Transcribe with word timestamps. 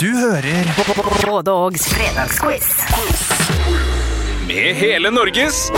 Du 0.00 0.06
hører 0.16 0.66
Både 1.26 1.52
Ågs 1.52 1.88
fredagsquiz. 1.88 2.66
Med 4.46 4.74
hele 4.74 5.10
Norges 5.10 5.70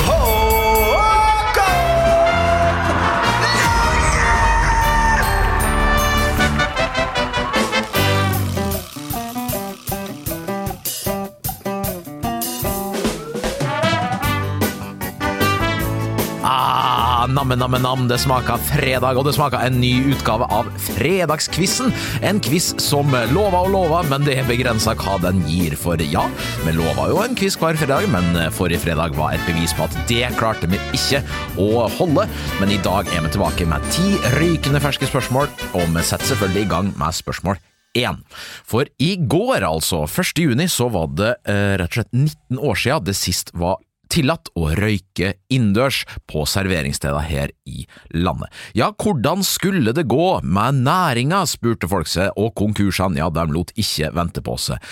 Ah, 17.28 17.32
namme, 17.32 17.56
namme, 17.56 17.78
nam. 17.78 18.08
Det 18.08 18.16
smaka 18.18 18.56
fredag, 18.56 19.18
og 19.18 19.26
det 19.26 19.34
smaka 19.36 19.60
en 19.66 19.76
ny 19.80 19.90
utgave 20.14 20.46
av 20.54 20.68
Fredagskvissen. 20.80 21.92
En 22.24 22.40
quiz 22.40 22.70
som 22.80 23.12
lova 23.34 23.60
og 23.66 23.72
lova, 23.74 24.00
men 24.08 24.24
det 24.24 24.38
er 24.38 24.48
begrensa 24.48 24.94
hva 24.96 25.18
den 25.20 25.42
gir. 25.44 25.76
For 25.76 26.00
ja, 26.00 26.24
vi 26.64 26.72
lova 26.72 27.08
jo 27.10 27.20
en 27.20 27.36
quiz 27.36 27.58
hver 27.60 27.76
fredag, 27.76 28.08
men 28.12 28.32
forrige 28.56 28.80
fredag 28.86 29.16
var 29.18 29.36
et 29.36 29.44
bevis 29.48 29.74
på 29.76 29.84
at 29.84 29.96
det 30.08 30.30
klarte 30.38 30.70
vi 30.72 30.80
ikke 30.96 31.20
å 31.60 31.84
holde. 31.98 32.24
Men 32.62 32.72
i 32.72 32.80
dag 32.86 33.10
er 33.12 33.26
vi 33.26 33.32
tilbake 33.34 33.68
med 33.68 33.84
ti 33.92 34.14
rykende 34.38 34.80
ferske 34.80 35.10
spørsmål, 35.10 35.50
og 35.74 35.84
vi 35.98 36.06
setter 36.06 36.32
selvfølgelig 36.32 36.64
i 36.64 36.70
gang 36.72 36.94
med 36.96 37.18
spørsmål 37.18 37.60
1. 37.98 38.22
For 38.68 38.88
i 39.04 39.16
går, 39.20 39.66
altså, 39.68 40.06
1. 40.08 40.40
juni, 40.46 40.68
så 40.70 40.88
var 40.92 41.12
det 41.18 41.34
eh, 41.48 41.76
rett 41.80 41.92
og 41.92 42.00
slett 42.00 42.12
19 42.14 42.64
år 42.70 42.80
siden 42.86 43.08
det 43.08 43.16
sist 43.18 43.52
var 43.58 43.82
tillatt 44.12 44.50
å 44.58 44.70
røyke 44.78 45.34
innendørs 45.52 46.04
på 46.30 46.44
serveringssteder 46.48 47.26
her 47.28 47.54
i 47.68 47.86
landet. 48.16 48.52
Ja, 48.76 48.90
hvordan 48.92 49.44
skulle 49.46 49.94
det 49.96 50.08
gå 50.10 50.30
med 50.42 50.82
næringa, 50.84 51.44
spurte 51.48 51.90
folk 51.90 52.10
seg, 52.10 52.32
og 52.36 52.54
konkursene, 52.58 53.20
ja, 53.20 53.30
de 53.32 53.48
lot 53.52 53.74
ikke 53.78 54.12
vente 54.16 54.44
på 54.44 54.56
seg. 54.60 54.82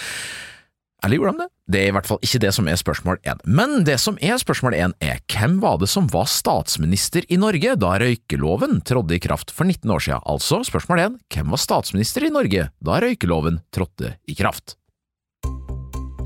Eller 1.05 1.21
gjorde 1.21 1.33
de 1.37 1.45
det? 1.45 1.53
Det 1.67 1.81
er 1.83 1.91
i 1.91 1.95
hvert 1.95 2.09
fall 2.09 2.23
ikke 2.25 2.41
det 2.43 2.53
som 2.55 2.69
er 2.71 2.79
spørsmål 2.81 3.19
én. 3.27 3.43
Men 3.45 3.85
det 3.87 3.99
som 4.03 4.17
er 4.23 4.39
spørsmål 4.43 4.77
én 4.79 4.95
er 5.05 5.21
hvem 5.31 5.59
var 5.63 5.79
det 5.83 5.91
som 5.93 6.09
var 6.11 6.29
statsminister 6.31 7.27
i 7.29 7.39
Norge 7.43 7.77
da 7.79 7.93
røykeloven 8.03 8.81
trådte 8.87 9.19
i 9.19 9.23
kraft 9.23 9.53
for 9.55 9.69
19 9.69 9.93
år 9.93 10.07
siden? 10.07 10.25
Altså 10.27 10.63
spørsmål 10.67 11.05
én, 11.05 11.21
hvem 11.35 11.53
var 11.55 11.63
statsminister 11.63 12.27
i 12.27 12.33
Norge 12.35 12.69
da 12.79 12.99
røykeloven 13.03 13.61
trådte 13.75 14.17
i 14.27 14.39
kraft? 14.39 14.79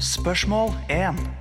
Spørsmål 0.00 0.72
1. 0.89 1.40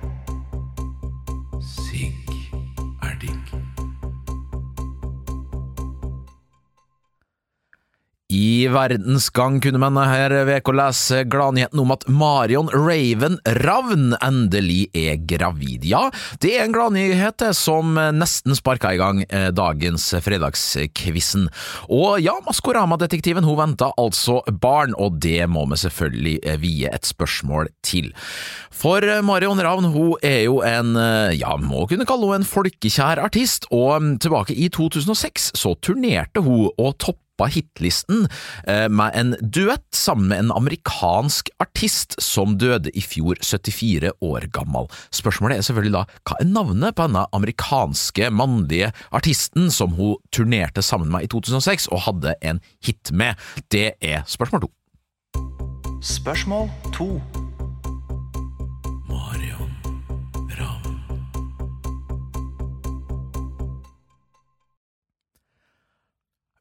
I 8.40 8.68
Verdens 8.72 9.26
Gang 9.30 9.58
kunne 9.60 9.80
man 9.82 9.98
her 10.00 10.32
uka 10.48 10.72
lese 10.72 11.24
gladnyheten 11.28 11.80
om 11.82 11.90
at 11.92 12.06
Marion 12.08 12.70
Raven 12.72 13.36
Ravn 13.60 14.14
endelig 14.24 14.86
er 14.96 15.18
gravid. 15.28 15.84
Ja, 15.84 16.06
det 16.40 16.54
er 16.54 16.64
en 16.64 16.72
gladnyhet 16.72 17.44
som 17.58 17.98
nesten 18.16 18.56
sparka 18.56 18.94
i 18.94 19.00
gang 19.00 19.20
eh, 19.28 19.50
dagens 19.52 20.06
fredagskvissen. 20.24 21.50
Og 21.92 22.22
ja, 22.24 22.38
Maskorama-detektiven 22.46 23.44
hun 23.44 23.58
venta 23.60 23.90
altså 24.00 24.40
barn, 24.62 24.96
og 24.96 25.20
det 25.20 25.44
må 25.50 25.66
vi 25.74 25.82
selvfølgelig 25.84 26.36
eh, 26.40 26.60
vie 26.64 26.88
et 26.88 27.12
spørsmål 27.12 27.68
til. 27.84 28.12
For 28.72 29.04
eh, 29.04 29.24
Marion 29.26 29.60
Ravn 29.60 29.90
hun 29.92 30.14
er 30.24 30.46
jo 30.46 30.62
en, 30.64 30.94
ja, 31.36 31.58
må 31.60 31.84
kunne 31.90 32.08
kalle 32.08 32.30
henne 32.30 32.46
en 32.46 32.52
folkekjær 32.54 33.20
artist, 33.20 33.68
og 33.68 33.98
mm, 34.00 34.14
tilbake 34.24 34.56
i 34.56 34.70
2006 34.72 35.52
så 35.60 35.76
turnerte 35.84 36.40
hun 36.46 36.70
og 36.78 36.96
toppa 36.96 37.29
hitlisten 37.48 38.26
eh, 38.66 38.88
med 38.92 39.16
en 39.16 39.34
duett 39.40 39.86
sammen 39.96 40.28
med 40.30 40.44
en 40.44 40.52
amerikansk 40.54 41.50
artist 41.62 42.18
som 42.22 42.58
døde 42.60 42.92
i 42.92 43.02
fjor, 43.04 43.40
74 43.40 44.12
år 44.20 44.48
gammel. 44.52 44.90
Spørsmålet 45.14 45.58
er 45.58 45.66
selvfølgelig 45.66 45.96
da, 45.96 46.04
hva 46.28 46.38
er 46.40 46.50
navnet 46.50 46.96
på 46.96 47.08
denne 47.08 47.26
amerikanske 47.36 48.30
mannlige 48.34 48.92
artisten 49.16 49.70
som 49.72 49.96
hun 49.96 50.18
turnerte 50.34 50.84
sammen 50.84 51.10
med 51.12 51.24
i 51.24 51.32
2006 51.32 51.88
og 51.94 52.04
hadde 52.08 52.36
en 52.42 52.60
hit 52.84 53.12
med? 53.12 53.38
Det 53.72 53.94
er 54.00 54.26
spørsmål 54.28 54.66
to. 54.66 54.74
Spørsmål 56.00 56.70
2. 56.92 57.39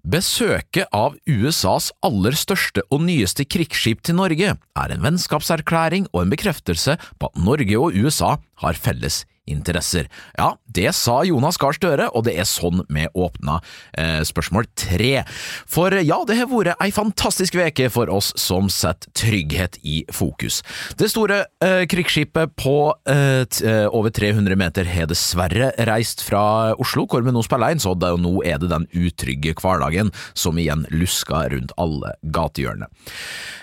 Besøket 0.09 0.87
av 0.95 1.19
USAs 1.29 1.91
aller 2.01 2.33
største 2.33 2.81
og 2.89 3.03
nyeste 3.05 3.43
krigsskip 3.45 3.99
til 4.01 4.15
Norge 4.17 4.55
er 4.57 4.93
en 4.95 5.03
vennskapserklæring 5.03 6.07
og 6.09 6.23
en 6.23 6.31
bekreftelse 6.33 6.95
på 7.21 7.29
at 7.29 7.37
Norge 7.45 7.77
og 7.77 7.93
USA 7.93 8.31
har 8.63 8.79
felles 8.79 9.19
interesser. 9.49 10.09
Ja, 10.37 10.53
det 10.65 10.93
sa 10.97 11.21
Jonas 11.27 11.59
Gahr 11.61 11.75
Støre, 11.75 12.09
og 12.13 12.25
det 12.27 12.35
er 12.39 12.47
sånn 12.49 12.83
vi 12.89 13.05
åpna 13.13 13.59
eh, 13.97 14.21
spørsmål 14.27 14.69
tre. 14.77 15.23
For 15.69 15.93
ja, 15.99 16.21
det 16.27 16.39
har 16.39 16.49
vært 16.51 16.79
ei 16.83 16.91
fantastisk 16.95 17.57
veke 17.59 17.89
for 17.93 18.11
oss 18.13 18.31
som 18.39 18.69
setter 18.73 19.11
trygghet 19.17 19.79
i 19.83 20.01
fokus. 20.13 20.61
Det 20.99 21.09
store 21.11 21.43
eh, 21.65 21.83
krigsskipet 21.89 22.55
på 22.59 22.77
eh, 23.09 23.43
eh, 23.43 23.85
over 23.87 24.13
300 24.13 24.57
meter 24.59 24.89
har 24.89 25.09
dessverre 25.09 25.71
reist 25.89 26.23
fra 26.25 26.75
Oslo, 26.79 27.05
hvor 27.09 27.25
vi 27.25 27.33
nå 27.33 27.43
spiller 27.45 27.75
inn, 27.75 27.83
så 27.83 27.95
det, 27.97 28.11
nå 28.21 28.39
er 28.47 28.59
det 28.61 28.71
den 28.71 28.87
utrygge 28.93 29.55
hverdagen 29.59 30.13
som 30.33 30.59
igjen 30.59 30.85
lusker 30.93 31.53
rundt 31.53 31.75
alle 31.79 32.15
gatehjørner. 32.35 32.91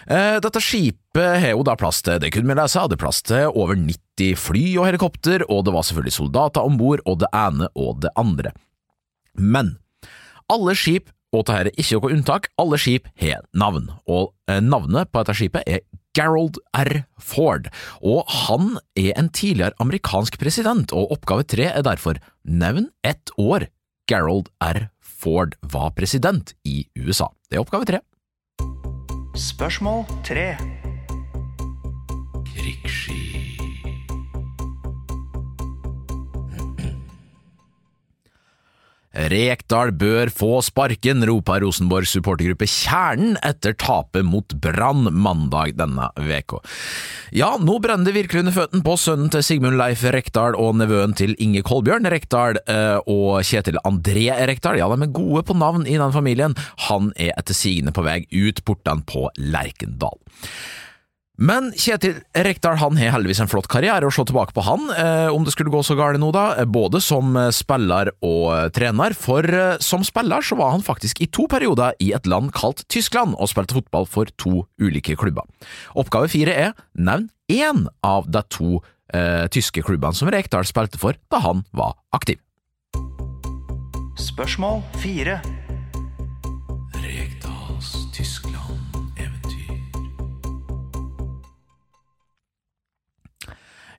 Eh, 0.06 0.38
dette 0.42 0.62
skipet 0.62 1.40
har 1.42 1.54
jo 1.54 1.64
da 1.66 1.76
plass 1.78 2.02
til, 2.06 2.20
det 2.22 2.32
kunne 2.34 2.52
vi 2.52 2.58
lese, 2.58 2.82
hadde 2.82 3.00
plass 3.00 3.22
til 3.26 3.50
over 3.54 3.78
90 3.78 4.05
fly 4.36 4.76
og 4.78 4.88
helikopter, 4.88 5.44
og 5.50 5.66
det 5.66 5.74
var 5.74 5.84
selvfølgelig 5.84 6.16
soldater 6.16 6.64
om 6.64 6.78
bord, 6.80 7.02
og 7.04 7.20
det 7.20 7.28
ene 7.36 7.68
og 7.74 8.00
det 8.02 8.12
andre. 8.16 8.52
Men 9.36 9.76
alle 10.52 10.76
skip, 10.78 11.12
og 11.34 11.44
dette 11.44 11.58
er 11.66 11.70
ikke 11.76 11.98
noe 11.98 12.14
unntak, 12.14 12.48
alle 12.60 12.78
skip 12.80 13.08
har 13.20 13.44
navn, 13.52 13.90
og 14.08 14.32
eh, 14.48 14.62
navnet 14.64 15.10
på 15.12 15.20
dette 15.20 15.36
skipet 15.36 15.68
er 15.68 15.84
Gerald 16.16 16.56
R. 16.72 17.02
Ford, 17.20 17.68
og 18.00 18.24
han 18.46 18.78
er 18.96 19.12
en 19.20 19.28
tidligere 19.28 19.76
amerikansk 19.82 20.38
president, 20.40 20.94
og 20.96 21.12
oppgave 21.12 21.44
tre 21.44 21.68
er 21.74 21.84
derfor 21.84 22.20
nevn 22.44 22.88
ett 23.04 23.34
år 23.36 23.68
Gerald 24.08 24.48
R. 24.64 24.88
Ford 25.00 25.56
var 25.60 25.92
president 25.96 26.54
i 26.64 26.86
USA. 26.96 27.28
Det 27.50 27.58
er 27.58 27.64
oppgave 27.64 27.88
tre. 27.88 28.00
Spørsmål 29.36 30.06
3. 30.24 30.46
Krigsskip 32.54 33.55
Rekdal 39.16 39.92
bør 39.96 40.30
få 40.34 40.58
sparken, 40.64 41.24
roper 41.28 41.62
Rosenborgs 41.64 42.12
supportergruppe 42.12 42.68
Kjernen 42.68 43.38
etter 43.44 43.72
tapet 43.80 44.26
mot 44.26 44.52
Brann 44.60 45.08
mandag 45.10 45.76
denne 45.78 46.10
veka. 46.20 46.60
Ja, 47.36 47.54
nå 47.60 47.78
brenner 47.82 48.10
det 48.10 48.16
virkelig 48.18 48.44
under 48.44 48.56
føttene 48.56 48.84
på 48.86 48.96
sønnen 49.00 49.32
til 49.32 49.44
Sigmund 49.46 49.80
Leif 49.80 50.04
Rekdal 50.04 50.58
og 50.60 50.76
nevøen 50.80 51.16
til 51.16 51.34
Inge 51.42 51.64
Kolbjørn 51.66 52.08
Rekdal 52.12 52.60
eh, 52.68 52.98
og 53.08 53.40
Kjetil 53.46 53.80
André 53.88 54.28
Rekdal. 54.50 54.80
Ja, 54.80 54.90
de 54.92 55.08
er 55.08 55.14
gode 55.16 55.46
på 55.48 55.56
navn 55.56 55.88
i 55.88 55.96
den 55.96 56.14
familien. 56.14 56.56
Han 56.90 57.12
er 57.16 57.32
etter 57.36 57.56
sigende 57.56 57.96
på 57.96 58.04
vei 58.06 58.22
ut 58.36 58.64
portene 58.68 59.06
på 59.08 59.30
Lerkendal. 59.40 60.20
Men 61.36 61.68
Kjetil 61.76 62.22
Rekdal 62.32 62.78
han 62.80 62.96
har 62.96 63.12
heldigvis 63.12 63.42
en 63.44 63.50
flott 63.50 63.68
karriere 63.68 64.08
å 64.08 64.12
se 64.14 64.24
tilbake 64.24 64.54
på 64.56 64.64
han, 64.64 64.88
eh, 64.96 65.28
om 65.28 65.44
det 65.44 65.52
skulle 65.52 65.72
gå 65.72 65.82
så 65.84 65.96
galt 65.98 66.20
nå, 66.20 66.30
da, 66.32 66.64
både 66.64 67.00
som 67.04 67.36
spiller 67.52 68.10
og 68.24 68.46
eh, 68.54 68.68
trener. 68.72 69.12
For 69.12 69.44
eh, 69.44 69.76
som 69.84 70.04
spiller 70.06 70.40
så 70.40 70.56
var 70.56 70.72
han 70.72 70.84
faktisk 70.86 71.20
i 71.20 71.28
to 71.28 71.44
perioder 71.50 71.96
i 72.00 72.12
et 72.16 72.26
land 72.26 72.54
kalt 72.56 72.86
Tyskland, 72.88 73.36
og 73.36 73.52
spilte 73.52 73.76
fotball 73.76 74.08
for 74.08 74.32
to 74.40 74.64
ulike 74.80 75.16
klubber. 75.20 75.44
Oppgave 75.94 76.32
fire 76.32 76.56
er 76.56 76.72
nevn 76.96 77.28
én 77.52 77.84
av 78.02 78.30
de 78.32 78.42
to 78.50 78.80
eh, 79.12 79.44
tyske 79.52 79.84
klubbene 79.84 80.16
som 80.16 80.32
Rekdal 80.32 80.66
spilte 80.66 81.00
for 81.00 81.20
da 81.30 81.42
han 81.44 81.66
var 81.76 81.98
aktiv. 82.16 82.40
Spørsmål 84.16 84.80
4. 85.04 85.36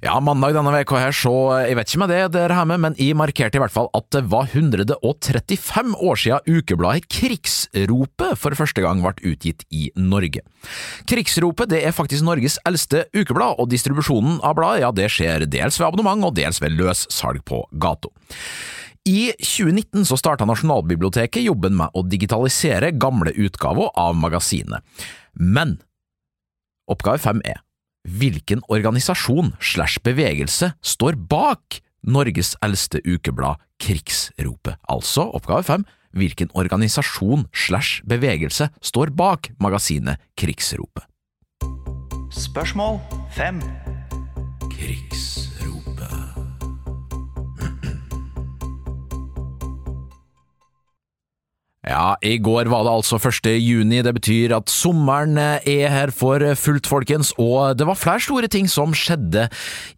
Ja, 0.08 0.22
mandag 0.24 0.54
denne 0.56 0.72
veka 0.72 1.02
her, 1.02 1.12
så 1.12 1.32
jeg 1.66 1.76
vet 1.76 1.90
ikke 1.90 2.00
med 2.00 2.12
det 2.14 2.20
dere 2.32 2.56
her 2.56 2.68
med, 2.70 2.80
men 2.80 2.94
jeg 2.96 3.18
markerte 3.20 3.60
i 3.60 3.60
hvert 3.60 3.74
fall 3.74 3.90
at 3.98 4.06
det 4.16 4.22
var 4.32 4.46
135 4.54 5.98
år 6.00 6.22
siden 6.22 6.48
ukebladet 6.48 7.10
Krigsropet 7.12 8.40
for 8.40 8.56
første 8.56 8.86
gang 8.86 9.02
ble 9.04 9.12
utgitt 9.34 9.66
i 9.68 9.90
Norge. 10.00 10.46
Krigsropet 11.12 11.74
det 11.74 11.82
er 11.84 11.98
faktisk 11.98 12.24
Norges 12.24 12.56
eldste 12.64 13.04
ukeblad, 13.12 13.60
og 13.60 13.68
distribusjonen 13.74 14.40
av 14.48 14.56
bladet 14.62 14.86
ja, 14.86 14.94
det 14.96 15.12
skjer 15.12 15.44
dels 15.44 15.82
ved 15.82 15.90
abonnement 15.90 16.30
og 16.30 16.40
dels 16.40 16.62
ved 16.64 16.80
løssalg 16.80 17.44
på 17.44 17.66
gata. 17.76 18.08
I 19.04 19.34
2019 19.36 20.08
så 20.08 20.16
starta 20.24 20.48
Nasjonalbiblioteket 20.48 21.44
jobben 21.44 21.76
med 21.82 21.92
å 21.92 22.08
digitalisere 22.08 22.96
gamle 22.96 23.36
utgaver 23.36 23.92
av 24.00 24.16
magasinet. 24.16 24.88
Men 25.36 25.82
Oppgave 26.88 27.20
fem 27.20 27.44
er 27.44 27.60
Hvilken 28.08 28.62
organisasjon 28.72 29.52
slash 29.60 30.00
bevegelse 30.04 30.72
står 30.80 31.18
bak 31.28 31.82
Norges 32.08 32.54
eldste 32.64 33.02
ukeblad 33.04 33.60
Krigsropet? 33.84 34.80
Altså, 34.88 35.28
oppgave 35.36 35.68
fem, 35.68 35.84
hvilken 36.16 36.48
organisasjon 36.56 37.50
slash 37.52 38.02
bevegelse 38.08 38.70
står 38.80 39.12
bak 39.12 39.52
magasinet 39.60 40.24
Krigsropet? 40.40 41.04
Spørsmål 42.32 43.00
5. 43.36 43.62
Krigsropet. 44.72 45.37
Ja, 51.98 52.14
i 52.22 52.36
går 52.38 52.68
var 52.70 52.84
det 52.86 52.92
altså 52.94 53.18
1. 53.18 53.48
juni. 53.58 54.04
Det 54.06 54.12
betyr 54.20 54.52
at 54.54 54.70
sommeren 54.70 55.34
er 55.40 55.88
her 55.90 56.12
for 56.14 56.44
fullt, 56.60 56.86
folkens. 56.86 57.32
Og 57.42 57.74
det 57.80 57.88
var 57.90 57.98
flere 57.98 58.22
store 58.22 58.50
ting 58.54 58.70
som 58.70 58.94
skjedde 58.94 59.48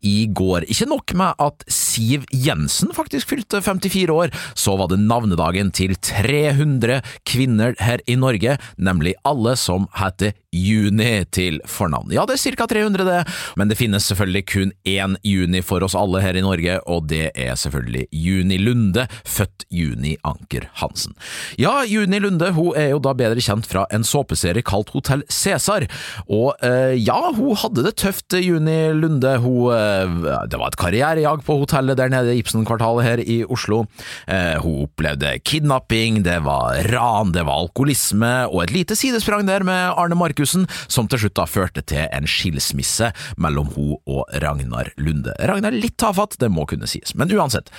i 0.07 0.29
går. 0.31 0.63
Ikke 0.71 0.87
nok 0.87 1.11
med 1.19 1.43
at 1.43 1.65
Siv 1.67 2.23
Jensen 2.31 2.93
faktisk 2.95 3.33
fylte 3.33 3.59
54 3.65 4.15
år, 4.15 4.31
så 4.55 4.77
var 4.79 4.87
det 4.93 5.01
navnedagen 5.03 5.73
til 5.75 5.97
300 5.99 7.01
kvinner 7.27 7.75
her 7.83 7.99
i 8.07 8.15
Norge, 8.15 8.55
nemlig 8.79 9.17
alle 9.27 9.57
som 9.59 9.89
heter 9.99 10.37
Juni 10.55 11.25
til 11.35 11.59
fornavn. 11.69 12.13
Ja, 12.15 12.23
det 12.25 12.39
er 12.39 12.55
ca. 12.55 12.65
300, 12.69 13.05
det, 13.05 13.19
men 13.59 13.69
det 13.69 13.77
finnes 13.77 14.07
selvfølgelig 14.09 14.45
kun 14.49 14.71
én 14.87 15.17
Juni 15.25 15.61
for 15.65 15.83
oss 15.85 15.97
alle 15.97 16.23
her 16.23 16.37
i 16.39 16.45
Norge, 16.45 16.79
og 16.89 17.09
det 17.11 17.29
er 17.35 17.59
selvfølgelig 17.59 18.07
Juni 18.15 18.57
Lunde, 18.61 19.05
født 19.27 19.67
Juni 19.73 20.15
Anker 20.25 20.69
Hansen. 20.79 21.13
Ja, 21.59 21.83
Juni 21.89 22.19
Lunde 22.21 22.51
hun 22.55 22.75
er 22.77 22.91
jo 22.93 23.01
da 23.03 23.13
bedre 23.17 23.41
kjent 23.43 23.67
fra 23.69 23.85
en 23.93 24.05
såpeserie 24.07 24.63
kalt 24.65 24.91
Hotell 24.93 25.23
Cæsar, 25.31 25.85
og 26.29 26.59
eh, 26.65 26.95
ja, 26.99 27.17
hun 27.35 27.57
hadde 27.59 27.85
det 27.85 27.95
tøft, 28.01 28.35
Juni 28.37 28.77
Lunde. 28.97 29.35
Hun, 29.43 29.73
eh, 29.73 30.45
det 30.49 30.59
var 30.59 30.71
et 30.71 30.79
karrierejag 30.79 31.43
på 31.47 31.59
hotellet 31.63 31.99
der 31.99 32.11
nede 32.13 32.35
i 32.35 32.43
Ibsenkvartalet 32.43 33.05
her 33.05 33.23
i 33.23 33.41
Oslo. 33.45 33.83
Eh, 34.29 34.55
hun 34.63 34.85
opplevde 34.87 35.35
kidnapping, 35.43 36.21
det 36.27 36.39
var 36.45 36.79
ran, 36.91 37.33
det 37.35 37.45
var 37.47 37.65
alkoholisme, 37.65 38.33
og 38.49 38.63
et 38.65 38.75
lite 38.75 38.97
sidesprang 38.99 39.47
der 39.49 39.65
med 39.67 39.93
Arne 39.99 40.17
Markussen, 40.19 40.67
som 40.87 41.09
til 41.09 41.25
slutt 41.25 41.37
da 41.39 41.47
førte 41.49 41.83
til 41.85 42.05
en 42.07 42.29
skilsmisse 42.29 43.11
mellom 43.41 43.71
hun 43.75 43.95
og 44.09 44.25
Ragnar 44.43 44.93
Lunde. 45.01 45.35
Ragnar 45.39 45.75
litt 45.75 45.97
tafatt, 46.01 46.39
det 46.41 46.51
må 46.53 46.67
kunne 46.69 46.89
sies, 46.89 47.15
men 47.17 47.31
uansett. 47.35 47.71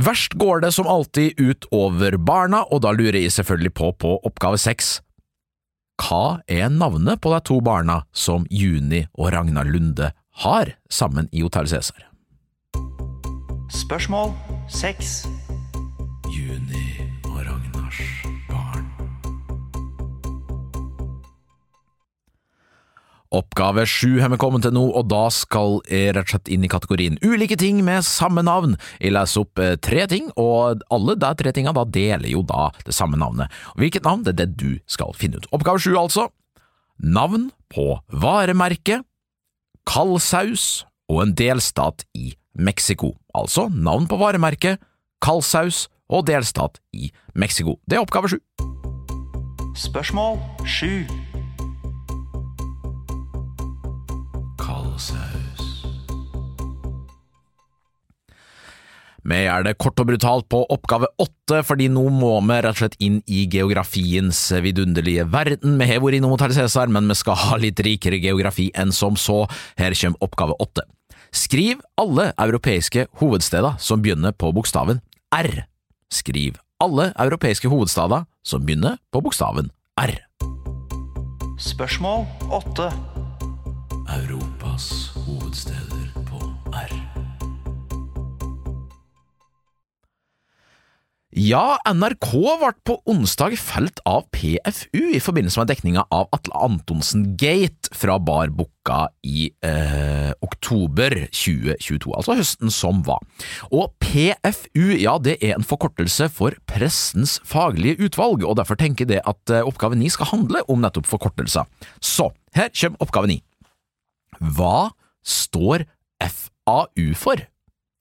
Verst 0.00 0.32
går 0.32 0.60
det 0.60 0.72
som 0.72 0.86
alltid 0.86 1.40
ut 1.40 1.66
over 1.76 2.16
barna, 2.16 2.62
og 2.72 2.80
da 2.86 2.92
lurer 2.96 3.20
jeg 3.20 3.34
selvfølgelig 3.34 3.72
på 3.76 3.90
på 4.00 4.14
oppgave 4.24 4.56
seks. 4.60 5.00
Hva 6.00 6.40
er 6.48 6.70
navnet 6.72 7.20
på 7.20 7.32
de 7.34 7.40
to 7.44 7.58
barna 7.60 7.98
som 8.16 8.46
Juni 8.48 9.02
og 9.12 9.34
Ragnar 9.34 9.68
Lunde 9.68 10.12
har 10.40 10.72
sammen 10.88 11.28
i 11.32 11.44
Hotell 11.44 11.68
Cæsar? 11.68 12.06
Spørsmål 13.68 14.32
6. 14.72 15.26
Juni 16.32 16.79
Oppgave 23.30 23.84
sju 23.86 24.16
har 24.18 24.32
vi 24.32 24.38
kommet 24.42 24.64
til 24.66 24.72
nå, 24.74 24.82
og 24.90 25.06
da 25.06 25.28
skal 25.30 25.76
jeg 25.86 26.16
rett 26.16 26.26
og 26.26 26.32
slett 26.32 26.48
inn 26.50 26.64
i 26.66 26.70
kategorien 26.70 27.18
ulike 27.22 27.54
ting 27.60 27.78
med 27.86 28.02
samme 28.02 28.42
navn. 28.42 28.74
Jeg 28.98 29.14
leser 29.14 29.44
opp 29.44 29.62
eh, 29.62 29.76
tre 29.78 30.08
ting, 30.10 30.32
og 30.34 30.82
alle 30.90 31.14
de 31.14 31.30
tre 31.38 31.52
tingene 31.54 31.76
da 31.78 31.86
deler 31.86 32.26
jo 32.32 32.42
da 32.42 32.72
det 32.82 32.96
samme 32.96 33.20
navnet. 33.20 33.46
Hvilket 33.78 34.08
navn 34.08 34.26
det 34.26 34.34
er 34.34 34.40
det 34.42 34.58
du 34.58 34.82
skal 34.90 35.14
finne 35.14 35.38
ut. 35.38 35.46
Oppgave 35.54 35.78
sju, 35.78 35.94
altså. 35.94 36.26
Navn 36.98 37.48
på 37.70 38.00
varemerke, 38.10 38.98
kaldsaus 39.86 40.82
og 41.06 41.22
en 41.22 41.38
delstat 41.38 42.02
i 42.18 42.34
Mexico. 42.58 43.14
Altså 43.30 43.68
navn 43.70 44.10
på 44.10 44.18
varemerke, 44.18 44.74
kaldsaus 45.22 45.86
og 46.10 46.26
delstat 46.26 46.82
i 46.90 47.14
Mexico. 47.38 47.78
Det 47.86 47.94
er 47.94 48.02
oppgave 48.02 48.34
sju. 48.34 48.40
Spørsmål 49.78 50.42
7. 50.66 51.29
Kaldsaus. 55.00 55.68
Vi 59.20 59.36
er 59.46 59.64
det 59.64 59.76
kort 59.80 60.00
og 60.00 60.08
brutalt 60.08 60.46
på 60.50 60.62
oppgave 60.72 61.08
åtte, 61.20 61.60
fordi 61.64 61.90
nå 61.92 62.06
må 62.12 62.32
vi 62.40 62.56
rett 62.56 62.72
og 62.72 62.78
slett 62.80 62.96
inn 63.04 63.18
i 63.28 63.44
geografiens 63.52 64.38
vidunderlige 64.64 65.26
verden. 65.32 65.76
Vi 65.80 65.88
har 65.90 66.00
vært 66.00 66.18
innom 66.18 66.32
Hotell 66.34 66.54
Cæsar, 66.56 66.88
men 66.88 67.08
vi 67.08 67.18
skal 67.20 67.36
ha 67.36 67.58
litt 67.60 67.80
rikere 67.84 68.20
geografi 68.20 68.70
enn 68.74 68.92
som 68.96 69.16
så. 69.20 69.44
Her 69.80 69.96
kommer 69.96 70.24
oppgave 70.24 70.56
åtte. 70.60 70.86
Skriv 71.36 71.84
alle 72.00 72.32
europeiske 72.40 73.06
hovedsteder 73.20 73.76
som 73.78 74.00
begynner 74.02 74.32
på 74.32 74.50
bokstaven 74.56 75.00
R. 75.36 75.66
Skriv 76.10 76.58
alle 76.82 77.12
europeiske 77.20 77.70
hovedsteder 77.70 78.24
som 78.42 78.64
begynner 78.64 78.98
på 79.12 79.22
bokstaven 79.22 79.70
R. 80.00 80.16
Spørsmål 81.60 82.24
8. 82.56 82.88
Europas 84.80 85.10
hovedsteder 85.26 86.04
på 86.24 86.38
R. 86.72 86.92
Ja, 91.30 91.76
NRK 91.86 92.30
ble 92.32 92.70
på 92.84 92.96
onsdag 93.08 93.54
felt 93.60 94.00
av 94.08 94.24
PFU 94.34 95.12
i 95.14 95.20
forbindelse 95.22 95.60
med 95.60 95.70
dekninga 95.70 96.06
av 96.10 96.30
Atle 96.34 96.56
Antonsen 96.64 97.36
Gate 97.38 97.92
fra 97.94 98.16
Bar 98.18 98.50
Bukka 98.56 99.10
i 99.22 99.50
eh, 99.62 100.32
oktober 100.42 101.14
2022, 101.28 102.14
altså 102.16 102.38
høsten 102.40 102.72
som 102.74 103.04
var. 103.06 103.20
Og 103.70 103.92
PFU, 104.02 104.96
ja, 104.96 105.18
det 105.22 105.36
er 105.44 105.58
en 105.58 105.66
forkortelse 105.66 106.30
for 106.32 106.56
Pressens 106.70 107.36
faglige 107.44 108.00
utvalg, 108.08 108.42
og 108.48 108.56
derfor 108.58 108.80
tenker 108.80 109.04
jeg 109.04 109.14
det 109.14 109.22
at 109.28 109.54
eh, 109.54 109.66
oppgave 109.66 110.00
9 110.00 110.16
skal 110.16 110.32
handle 110.32 110.64
om 110.72 110.82
nettopp 110.82 111.08
forkortelser. 111.12 111.68
Så, 112.00 112.32
her 112.56 112.72
kommer 112.74 113.06
oppgave 113.06 113.30
9. 113.36 113.40
Hva 114.40 114.90
står 115.24 115.84
FAU 116.20 117.12
for? 117.14 117.44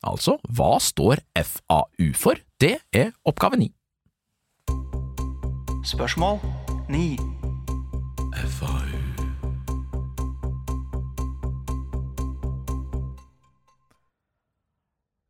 Altså, 0.07 0.37
hva 0.47 0.77
står 0.79 1.19
FAU 1.35 2.13
for? 2.15 2.39
Det 2.59 2.77
er 2.95 3.11
oppgave 3.27 3.59
9. 3.59 3.69
Spørsmål 5.83 6.39
9. 6.89 7.17
FAU 8.59 9.08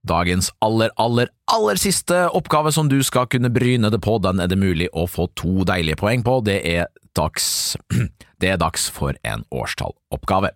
Dagens 0.10 0.50
aller, 0.66 0.90
aller, 0.98 1.30
aller 1.54 1.78
siste 1.78 2.24
oppgave 2.36 2.72
som 2.74 2.90
du 2.90 2.98
skal 3.06 3.28
kunne 3.30 3.52
bryne 3.54 3.92
deg 3.94 4.02
på, 4.02 4.18
den 4.24 4.42
er 4.42 4.50
det 4.50 4.58
mulig 4.58 4.90
å 4.98 5.06
få 5.10 5.28
to 5.38 5.66
deilige 5.70 6.00
poeng 6.02 6.26
på. 6.26 6.40
Det 6.46 6.58
er 6.66 6.90
dags 7.18 7.78
Det 8.40 8.48
er 8.48 8.60
dags 8.60 8.86
for 8.96 9.18
en 9.28 9.42
årstall-oppgave. 9.52 10.54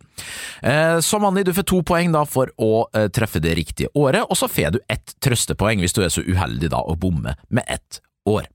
Eh, 0.64 1.00
som 1.04 1.26
vanlig, 1.26 1.44
du 1.50 1.52
får 1.52 1.66
to 1.68 1.82
poeng 1.84 2.14
da 2.16 2.22
for 2.24 2.48
å 2.56 2.86
eh, 2.96 3.10
treffe 3.12 3.42
det 3.44 3.58
riktige 3.60 3.92
året, 4.00 4.24
og 4.24 4.40
så 4.40 4.48
får 4.48 4.78
du 4.78 4.80
ett 4.88 5.12
trøstepoeng 5.20 5.84
hvis 5.84 5.96
du 5.98 6.00
er 6.06 6.14
så 6.14 6.24
uheldig 6.24 6.72
da 6.72 6.80
å 6.80 6.96
bomme 6.96 7.36
med 7.52 7.68
ett 7.68 8.00
år. 8.24 8.48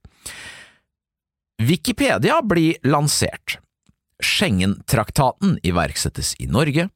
Wikipedia 1.60 2.40
blir 2.40 2.80
lansert. 2.88 3.58
Schengen-traktaten 4.24 5.58
iverksettes 5.60 6.32
i 6.40 6.48
Norge. 6.48 6.88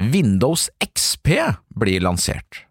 Windows 0.00 0.70
XP 0.80 1.36
blir 1.76 2.00
lansert. 2.00 2.64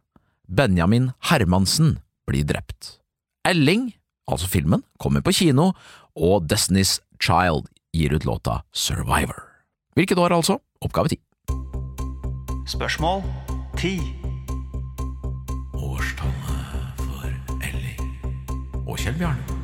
Benjamin 0.50 1.12
Hermansen 1.20 2.00
blir 2.28 2.44
drept. 2.44 2.98
Elling, 3.46 3.94
altså 4.28 4.48
filmen, 4.50 4.84
kommer 4.98 5.22
på 5.22 5.32
kino, 5.32 5.72
og 6.18 6.50
Destiny's 6.50 7.00
Child 7.22 7.70
gir 7.94 8.14
ut 8.14 8.26
låta 8.26 8.64
Survivor. 8.74 9.46
Hvilket 9.94 10.18
år, 10.18 10.34
altså? 10.34 10.58
Oppgave 10.82 11.14
ti. 11.14 11.20
Spørsmål 12.68 13.24
10. 13.78 14.00
Årstallet 15.74 16.98
for 16.98 17.30
Elling 17.62 18.84
og 18.88 18.98
Kjell 18.98 19.18
Bjarne. 19.22 19.59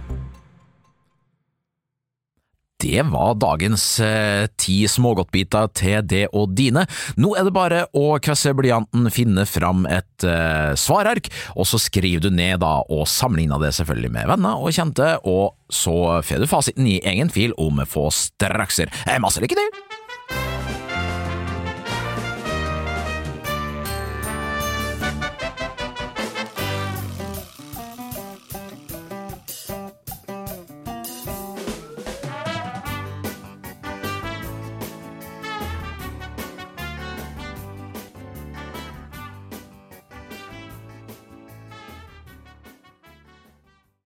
Det 2.86 3.02
var 3.10 3.34
dagens 3.42 3.84
eh, 4.00 4.46
ti 4.62 4.84
smågodtbiter 4.86 5.72
til 5.74 6.04
det 6.06 6.28
og 6.38 6.54
dine. 6.54 6.84
Nå 7.18 7.32
er 7.34 7.48
det 7.48 7.54
bare 7.56 7.80
å 7.98 8.20
kvesse 8.22 8.54
blyanten, 8.54 9.10
finne 9.14 9.48
fram 9.50 9.88
et 9.90 10.28
eh, 10.28 10.76
svarark, 10.78 11.32
og 11.58 11.66
så 11.66 11.82
skriver 11.82 12.28
du 12.28 12.30
ned 12.30 12.62
da, 12.62 12.78
og 12.86 13.08
sammenligner 13.10 13.64
det 13.64 13.74
selvfølgelig 13.80 14.14
med 14.20 14.32
venner 14.36 14.62
og 14.62 14.78
kjente, 14.78 15.16
og 15.26 15.56
så 15.74 16.22
får 16.22 16.46
du 16.46 16.50
fasiten 16.52 16.86
i 16.86 17.02
egen 17.02 17.34
fil 17.34 17.58
om 17.58 17.82
få 17.90 18.12
strakser. 18.14 18.94
Masse 19.18 19.42
lykke 19.42 19.58
til! 19.58 19.95